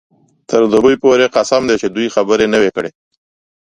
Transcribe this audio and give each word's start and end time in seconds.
تر 0.49 0.61
دوبۍ 0.71 0.95
پورې 1.03 1.25
مې 1.27 1.33
قسم 1.35 1.61
دی 1.69 1.75
چې 1.81 1.87
دوې 1.95 2.07
خبرې 2.15 2.45
نه 2.53 2.57
وې 2.61 2.71
کړې. 2.77 2.91